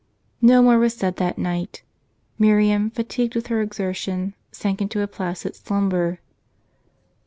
"No 0.51 0.63
more 0.63 0.79
was 0.79 0.95
said 0.95 1.17
that 1.17 1.37
night. 1.37 1.83
Miriam, 2.39 2.89
fatigued 2.89 3.33
wdth 3.35 3.49
her 3.49 3.61
exertion, 3.61 4.33
sank 4.51 4.81
into 4.81 5.01
a 5.03 5.07
placid 5.07 5.55
slumber. 5.55 6.17